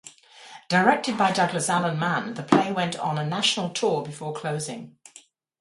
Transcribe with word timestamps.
Directed 0.67 1.15
by 1.15 1.31
Douglas 1.31 1.69
Alan 1.69 1.99
Mann, 1.99 2.33
the 2.33 2.41
play 2.41 2.71
went 2.71 2.97
on 2.97 3.19
a 3.19 3.23
national 3.23 3.69
tour 3.69 4.01
before 4.01 4.33
closing. 4.33 4.97